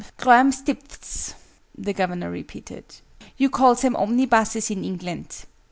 "Grurmstipths," 0.17 1.35
the 1.77 1.93
Governor 1.93 2.31
repeated. 2.31 2.85
"You 3.37 3.51
call 3.51 3.75
them 3.75 3.95
omnibuses 3.95 4.71
in 4.71 4.83
England. 4.83 5.45